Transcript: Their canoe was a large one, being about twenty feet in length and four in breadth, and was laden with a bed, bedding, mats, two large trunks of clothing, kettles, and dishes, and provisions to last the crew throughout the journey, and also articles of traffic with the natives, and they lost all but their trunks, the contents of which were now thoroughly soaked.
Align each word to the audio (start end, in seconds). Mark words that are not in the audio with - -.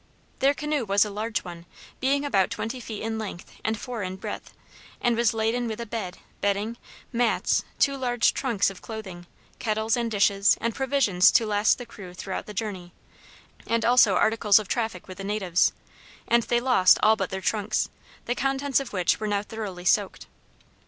Their 0.39 0.55
canoe 0.55 0.83
was 0.83 1.05
a 1.05 1.11
large 1.11 1.43
one, 1.43 1.67
being 1.99 2.25
about 2.25 2.49
twenty 2.49 2.79
feet 2.79 3.03
in 3.03 3.19
length 3.19 3.51
and 3.63 3.79
four 3.79 4.01
in 4.01 4.15
breadth, 4.15 4.51
and 4.99 5.15
was 5.15 5.31
laden 5.31 5.67
with 5.67 5.79
a 5.79 5.85
bed, 5.85 6.17
bedding, 6.41 6.77
mats, 7.13 7.63
two 7.77 7.95
large 7.97 8.33
trunks 8.33 8.71
of 8.71 8.81
clothing, 8.81 9.27
kettles, 9.59 9.95
and 9.95 10.09
dishes, 10.09 10.57
and 10.59 10.73
provisions 10.73 11.29
to 11.33 11.45
last 11.45 11.77
the 11.77 11.85
crew 11.85 12.15
throughout 12.15 12.47
the 12.47 12.53
journey, 12.55 12.93
and 13.67 13.85
also 13.85 14.15
articles 14.15 14.57
of 14.57 14.67
traffic 14.67 15.07
with 15.07 15.19
the 15.19 15.23
natives, 15.23 15.71
and 16.27 16.41
they 16.41 16.59
lost 16.59 16.97
all 17.03 17.15
but 17.15 17.29
their 17.29 17.39
trunks, 17.39 17.87
the 18.25 18.33
contents 18.33 18.79
of 18.79 18.93
which 18.93 19.19
were 19.19 19.27
now 19.27 19.43
thoroughly 19.43 19.85
soaked. 19.85 20.25